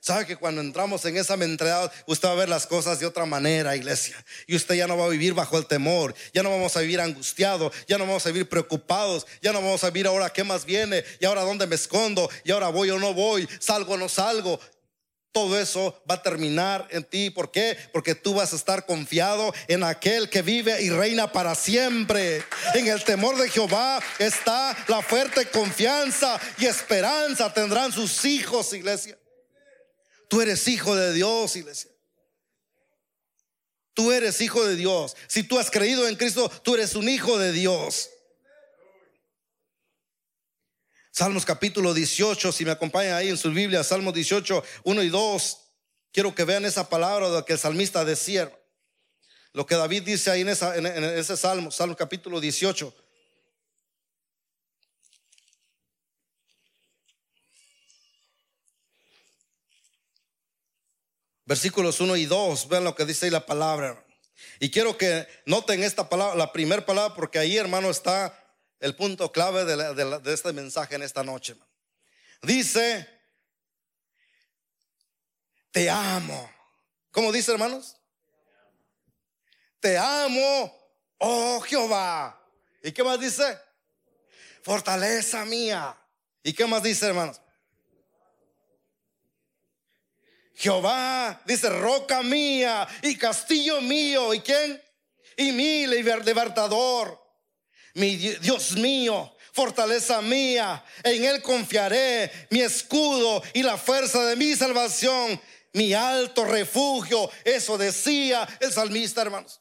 [0.01, 3.25] Sabe que cuando entramos en esa mentalidad, usted va a ver las cosas de otra
[3.25, 4.23] manera, iglesia.
[4.47, 7.01] Y usted ya no va a vivir bajo el temor, ya no vamos a vivir
[7.01, 10.67] angustiados, ya no vamos a vivir preocupados, ya no vamos a vivir ahora qué más
[10.67, 14.11] viene, y ahora dónde me escondo, y ahora voy o no voy, salgo o no
[14.11, 14.61] salgo
[15.37, 17.29] todo eso va a terminar en ti.
[17.29, 17.77] ¿Por qué?
[17.93, 22.43] Porque tú vas a estar confiado en aquel que vive y reina para siempre.
[22.73, 29.19] En el temor de Jehová está la fuerte confianza y esperanza tendrán sus hijos, iglesia.
[30.27, 31.91] Tú eres hijo de Dios, iglesia.
[33.93, 35.19] Tú eres hijo de Dios.
[35.27, 38.09] Si tú has creído en Cristo, tú eres un hijo de Dios.
[41.19, 45.59] Salmos capítulo 18, si me acompañan ahí en su Biblia, Salmos 18, 1 y 2.
[46.13, 48.53] Quiero que vean esa palabra de que el salmista decía.
[49.55, 52.95] lo que David dice ahí en ese salmo, Salmo capítulo 18.
[61.47, 64.05] Versículos 1 y 2, vean lo que dice ahí la palabra.
[64.61, 68.46] Y quiero que noten esta palabra, la primera palabra, porque ahí, hermano, está
[68.81, 71.57] el punto clave de, este mensaje en esta noche.
[72.43, 73.09] Dice,
[75.71, 76.51] te amo.
[77.11, 77.97] ¿Cómo dice, hermanos?
[79.81, 80.75] Te amo,
[81.19, 82.41] oh Jehová.
[82.83, 83.59] ¿Y qué más dice?
[84.63, 85.97] Fortaleza mía.
[86.43, 87.41] ¿Y qué más dice, hermanos?
[90.55, 94.33] Jehová, dice, roca mía y castillo mío.
[94.33, 94.83] ¿Y quién?
[95.37, 97.26] Y mi liber- libertador.
[97.97, 100.85] Mi Di- Dios mío, fortaleza mía.
[101.03, 105.41] En él confiaré, mi escudo y la fuerza de mi salvación.
[105.73, 107.31] Mi alto refugio.
[107.45, 109.61] Eso decía el salmista, hermanos.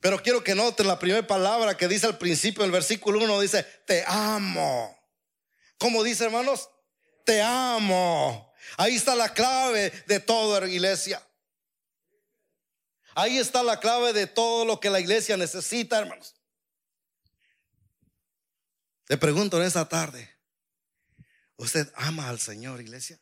[0.00, 3.40] Pero quiero que noten la primera palabra que dice al principio del versículo 1.
[3.40, 4.98] Dice, te amo.
[5.78, 6.68] ¿Cómo dice, hermanos?
[7.24, 8.52] Te amo.
[8.76, 11.22] Ahí está la clave de toda iglesia.
[13.14, 16.34] Ahí está la clave de todo lo que la iglesia necesita, hermanos.
[19.12, 20.26] Le pregunto en esta tarde,
[21.56, 23.20] ¿usted ama al Señor, iglesia?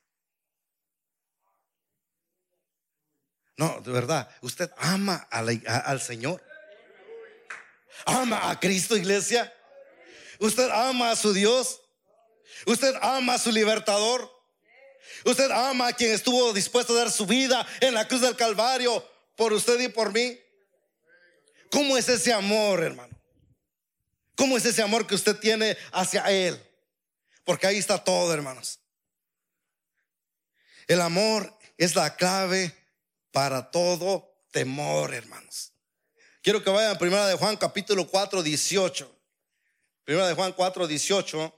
[3.56, 6.40] No, de verdad, ¿usted ama al Señor?
[8.06, 9.52] ¿Ama a Cristo, iglesia?
[10.38, 11.80] ¿Usted ama a su Dios?
[12.66, 14.30] ¿Usted ama a su libertador?
[15.24, 19.04] ¿Usted ama a quien estuvo dispuesto a dar su vida en la cruz del Calvario
[19.34, 20.38] por usted y por mí?
[21.68, 23.09] ¿Cómo es ese amor, hermano?
[24.40, 26.58] ¿Cómo es ese amor que usted tiene hacia Él?
[27.44, 28.80] Porque ahí está todo, hermanos.
[30.86, 32.74] El amor es la clave
[33.32, 35.74] para todo temor, hermanos.
[36.40, 39.14] Quiero que vayan a primera de Juan capítulo 4, 18.
[40.04, 41.54] Primera de Juan 4, 18.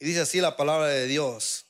[0.00, 1.64] Y dice así la palabra de Dios.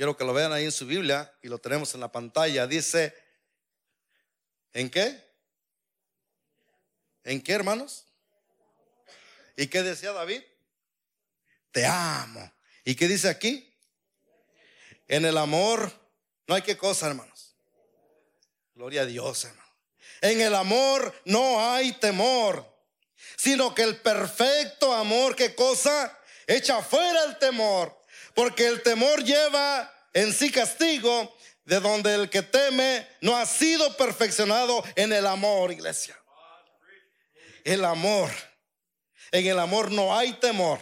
[0.00, 2.66] Quiero que lo vean ahí en su Biblia y lo tenemos en la pantalla.
[2.66, 3.14] Dice,
[4.72, 5.22] ¿en qué?
[7.22, 8.06] ¿En qué, hermanos?
[9.58, 10.40] ¿Y qué decía David?
[11.70, 12.50] Te amo.
[12.82, 13.76] ¿Y qué dice aquí?
[15.06, 15.92] En el amor
[16.46, 17.54] no hay qué cosa, hermanos.
[18.74, 19.70] Gloria a Dios, hermano.
[20.22, 22.66] En el amor no hay temor,
[23.36, 26.18] sino que el perfecto amor, ¿qué cosa?
[26.46, 27.99] Echa fuera el temor,
[28.34, 33.96] porque el temor lleva en sí castigo, de donde el que teme no ha sido
[33.96, 36.18] perfeccionado en el amor, iglesia.
[37.62, 38.30] El amor.
[39.30, 40.80] En el amor no hay temor,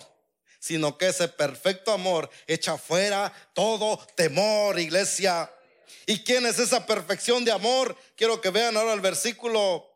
[0.58, 5.52] sino que ese perfecto amor echa fuera todo temor, iglesia.
[6.06, 7.94] ¿Y quién es esa perfección de amor?
[8.16, 9.86] Quiero que vean ahora el versículo,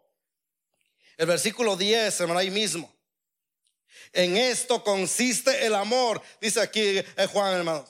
[1.16, 2.91] el versículo 10, hermano, ahí mismo.
[4.12, 7.84] En esto consiste el amor, dice aquí eh, Juan, hermano.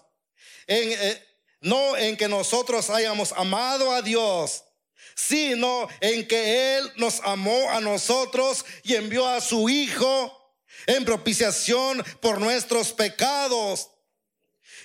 [0.66, 1.22] En, eh,
[1.60, 4.64] no en que nosotros hayamos amado a Dios,
[5.14, 10.38] sino en que Él nos amó a nosotros y envió a su Hijo
[10.86, 13.90] en propiciación por nuestros pecados.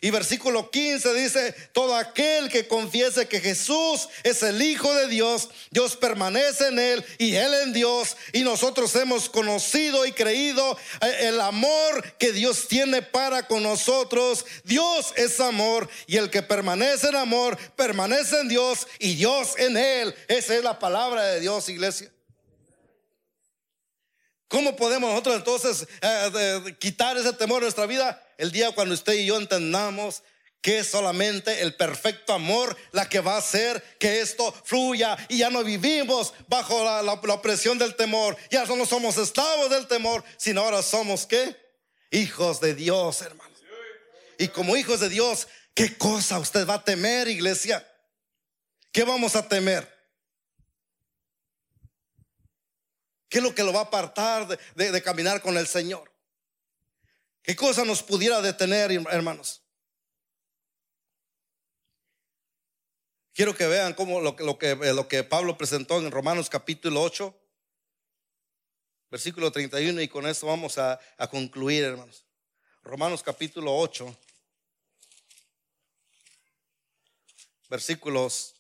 [0.02, 5.50] Y versículo 15 dice, todo aquel que confiese que Jesús es el Hijo de Dios,
[5.72, 8.16] Dios permanece en él y él en Dios.
[8.34, 14.46] Y nosotros hemos conocido y creído eh, el amor que Dios tiene para con nosotros.
[14.64, 19.78] Dios es amor y el que permanece en amor, permanece en Dios y Dios en
[19.78, 20.16] él.
[20.28, 22.12] Esa es la palabra de Dios, iglesia.
[24.48, 28.24] ¿Cómo podemos nosotros entonces eh, quitar ese temor de nuestra vida?
[28.38, 30.24] El día cuando usted y yo entendamos
[30.62, 35.38] que es solamente el perfecto amor la que va a hacer que esto fluya y
[35.40, 38.36] ya no vivimos bajo la, la- opresión del temor.
[38.50, 41.56] Ya no somos esclavos del temor, sino ahora somos qué?
[42.12, 43.60] Hijos de Dios, hermanos.
[44.40, 47.88] Y como hijos de Dios, ¿qué cosa usted va a temer, iglesia?
[48.92, 49.88] ¿Qué vamos a temer?
[53.30, 56.12] ¿Qué es lo que lo va a apartar de- de caminar con el Señor?
[57.48, 59.64] ¿Qué cosa nos pudiera detener, hermanos?
[63.34, 64.72] Quiero que vean cómo lo, que- lo que,
[65.18, 67.34] eh, Pablo presentó en Romanos capítulo 8,
[69.10, 72.26] versículo 31, y con esto vamos a, a concluir, hermanos.
[72.84, 74.14] Romanos capítulo 8,
[77.70, 78.56] versículos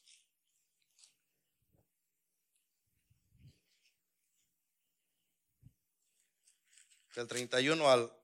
[7.15, 8.16] del 31 al,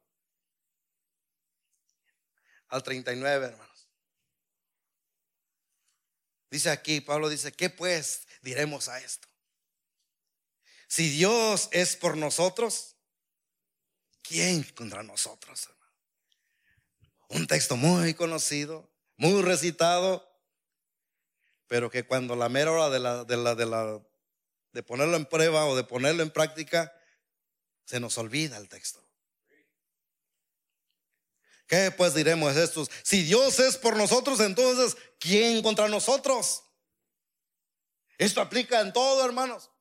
[2.73, 3.87] al 39, hermanos.
[6.49, 9.27] Dice aquí, Pablo dice, ¿qué pues diremos a esto?
[10.87, 12.95] Si Dios es por nosotros,
[14.23, 15.67] ¿quién contra nosotros?
[15.67, 15.91] Hermano?
[17.29, 20.27] Un texto muy conocido, muy recitado,
[21.67, 24.01] pero que cuando la mera hora de, de, la, de, la,
[24.71, 26.91] de ponerlo en prueba o de ponerlo en práctica,
[27.85, 29.02] se nos olvida el texto.
[31.73, 32.87] ¿Qué pues diremos estos?
[33.01, 36.61] Si Dios es por nosotros, entonces, ¿quién contra nosotros?
[38.19, 39.71] Esto aplica en todo, hermanos.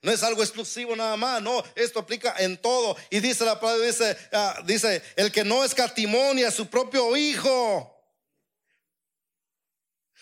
[0.00, 2.96] No es algo exclusivo nada más, no, esto aplica en todo.
[3.10, 8.02] Y dice la palabra, dice, ah, dice, el que no escatimonia a su propio hijo,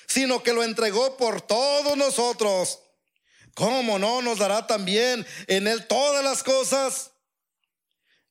[0.09, 2.80] sino que lo entregó por todos nosotros.
[3.54, 7.12] ¿Cómo no nos dará también en él todas las cosas?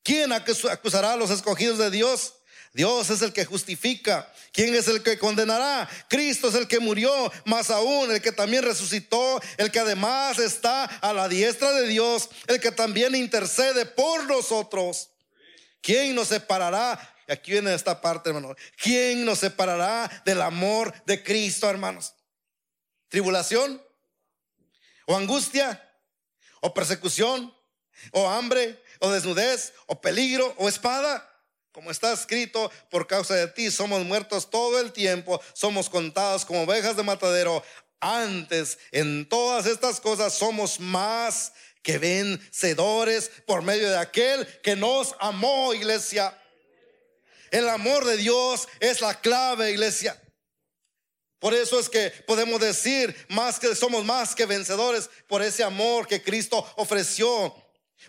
[0.08, 2.36] ¿Quién acusará a los escogidos de Dios?
[2.72, 4.32] Dios es el que justifica.
[4.54, 5.86] ¿Quién es el que condenará?
[6.08, 7.12] Cristo es el que murió,
[7.44, 12.30] más aún el que también resucitó, el que además está a la diestra de Dios,
[12.48, 15.10] el que también intercede por nosotros.
[15.82, 16.98] ¿Quién nos separará?
[17.28, 18.56] Aquí viene esta parte, hermano.
[18.82, 22.14] ¿Quién nos separará del amor de Cristo, hermanos?
[23.10, 23.84] ¿Tribulación?
[25.06, 25.86] ¿O angustia?
[26.62, 27.54] ¿O persecución?
[28.12, 28.82] ¿O hambre?
[29.00, 29.74] ¿O desnudez?
[29.86, 30.54] ¿O peligro?
[30.58, 31.28] ¿O espada?
[31.72, 36.64] Como está escrito, por causa de ti somos muertos todo el tiempo, somos contados como
[36.64, 37.64] ovejas de matadero.
[38.00, 45.16] Antes, en todas estas cosas, somos más que vencedores por medio de aquel que nos
[45.20, 46.36] amó, iglesia.
[47.52, 50.20] El amor de Dios es la clave, iglesia.
[51.40, 56.08] Por eso es que podemos decir más que somos más que vencedores por ese amor
[56.08, 57.56] que Cristo ofreció.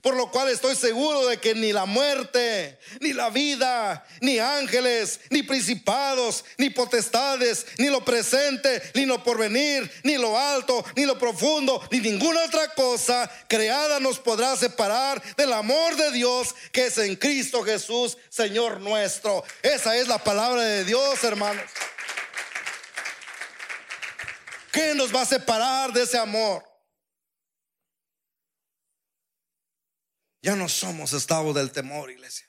[0.03, 5.21] Por lo cual estoy seguro de que ni la muerte, ni la vida, ni ángeles,
[5.31, 11.19] ni principados, ni potestades, ni lo presente, ni lo porvenir, ni lo alto, ni lo
[11.19, 16.99] profundo, ni ninguna otra cosa creada nos podrá separar del amor de Dios que es
[16.99, 19.43] en Cristo Jesús, Señor nuestro.
[19.63, 21.65] Esa es la palabra de Dios, hermanos.
[24.71, 26.68] ¿Qué nos va a separar de ese amor?
[30.41, 32.49] Ya no somos esclavos del temor, iglesia.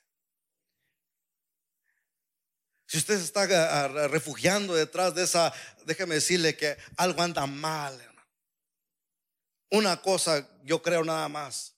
[2.85, 5.53] Si usted se está refugiando detrás de esa,
[5.85, 8.27] déjeme decirle que algo anda mal, hermano.
[9.69, 11.75] Una cosa yo creo nada más.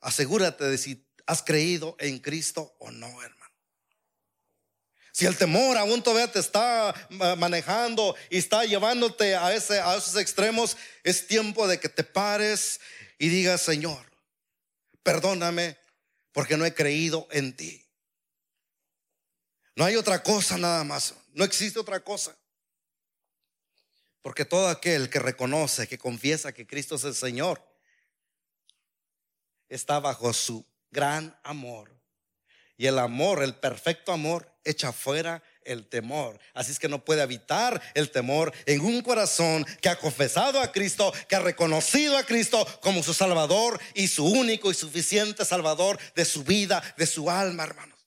[0.00, 3.42] Asegúrate de si has creído en Cristo o no, hermano.
[5.12, 6.94] Si el temor aún todavía te está
[7.36, 12.80] manejando y está llevándote a, ese, a esos extremos, es tiempo de que te pares
[13.22, 14.04] y diga, Señor,
[15.04, 15.78] perdóname
[16.32, 17.86] porque no he creído en ti.
[19.76, 22.36] No hay otra cosa nada más, no existe otra cosa.
[24.22, 27.64] Porque todo aquel que reconoce, que confiesa que Cristo es el Señor,
[29.68, 31.96] está bajo su gran amor.
[32.76, 36.38] Y el amor, el perfecto amor, echa fuera el temor.
[36.54, 40.72] Así es que no puede habitar el temor en un corazón que ha confesado a
[40.72, 45.98] Cristo, que ha reconocido a Cristo como su Salvador y su único y suficiente Salvador
[46.14, 47.98] de su vida, de su alma, hermanos.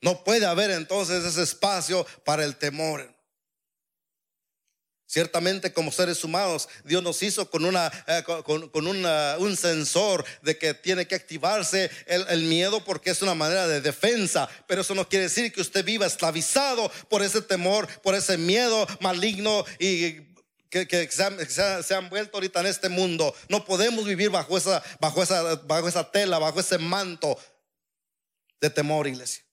[0.00, 3.15] No puede haber entonces ese espacio para el temor.
[5.08, 10.74] Ciertamente como seres humanos, Dios nos hizo con, una, eh, con, un sensor de que
[10.74, 14.48] tiene que activarse el, miedo porque es una manera de defensa.
[14.66, 18.84] Pero eso no quiere decir que usted viva esclavizado por ese temor, por ese miedo
[19.00, 20.22] maligno y
[20.70, 23.32] que, que se, han, se, han, vuelto ahorita en este mundo.
[23.48, 27.38] No podemos vivir bajo esa, bajo, esa, bajo esa tela, bajo ese manto
[28.60, 29.44] de temor, iglesia.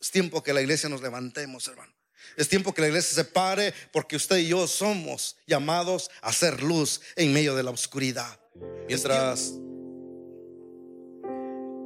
[0.00, 1.99] Es tiempo que la iglesia nos levantemos, hermano.
[2.36, 6.62] Es tiempo que la iglesia se pare porque usted y yo somos llamados a ser
[6.62, 8.40] luz en medio de la oscuridad.
[8.88, 9.54] Mientras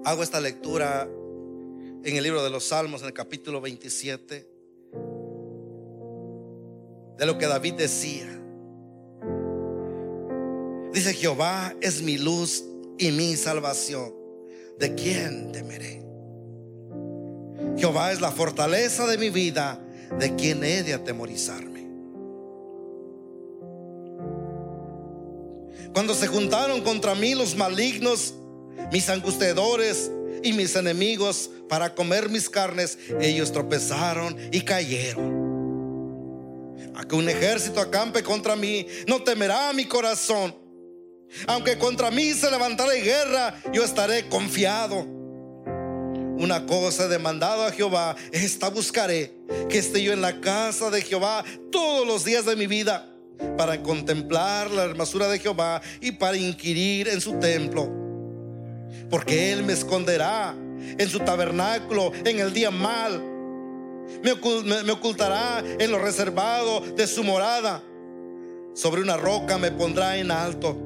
[0.04, 1.08] hago esta lectura
[2.04, 4.48] en el libro de los Salmos, en el capítulo 27,
[7.18, 8.30] de lo que David decía.
[10.92, 12.64] Dice, Jehová es mi luz
[12.98, 14.14] y mi salvación.
[14.78, 16.04] ¿De quién temeré?
[17.76, 19.83] Jehová es la fortaleza de mi vida
[20.18, 21.74] ¿de quién he de atemorizarme?
[25.92, 28.34] Cuando se juntaron contra mí los malignos,
[28.90, 30.10] mis angustiadores
[30.42, 35.44] y mis enemigos para comer mis carnes, ellos tropezaron y cayeron.
[36.96, 40.54] A que un ejército acampe contra mí, no temerá mi corazón.
[41.46, 45.13] Aunque contra mí se levantare guerra, yo estaré confiado.
[46.36, 49.32] Una cosa demandado a Jehová, esta buscaré,
[49.68, 53.08] que esté yo en la casa de Jehová todos los días de mi vida,
[53.56, 57.88] para contemplar la hermosura de Jehová y para inquirir en su templo.
[59.10, 60.56] Porque Él me esconderá
[60.98, 63.22] en su tabernáculo en el día mal.
[64.22, 67.82] Me ocultará en lo reservado de su morada.
[68.74, 70.76] Sobre una roca me pondrá en alto.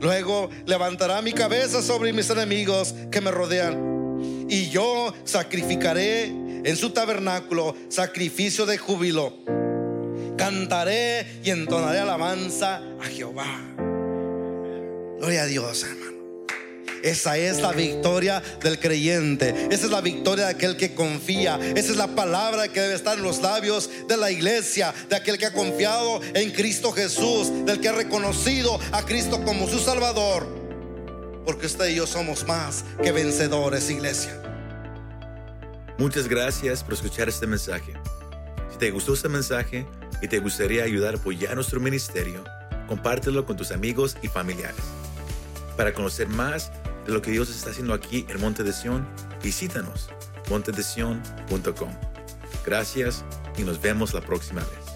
[0.00, 3.97] Luego levantará mi cabeza sobre mis enemigos que me rodean.
[4.48, 9.32] Y yo sacrificaré en su tabernáculo sacrificio de júbilo.
[10.36, 13.60] Cantaré y entonaré alabanza a Jehová.
[15.18, 16.18] Gloria a Dios, hermano.
[17.02, 19.54] Esa es la victoria del creyente.
[19.70, 21.58] Esa es la victoria de aquel que confía.
[21.76, 25.38] Esa es la palabra que debe estar en los labios de la iglesia, de aquel
[25.38, 30.57] que ha confiado en Cristo Jesús, del que ha reconocido a Cristo como su Salvador.
[31.48, 34.38] Porque usted y yo somos más que vencedores, iglesia.
[35.96, 37.94] Muchas gracias por escuchar este mensaje.
[38.70, 39.86] Si te gustó este mensaje
[40.20, 42.44] y te gustaría ayudar a apoyar nuestro ministerio,
[42.86, 44.84] compártelo con tus amigos y familiares.
[45.74, 46.70] Para conocer más
[47.06, 49.08] de lo que Dios está haciendo aquí en Monte de Sion,
[49.42, 50.10] visítanos
[50.50, 51.92] montedesion.com.
[52.66, 53.24] Gracias
[53.56, 54.87] y nos vemos la próxima vez.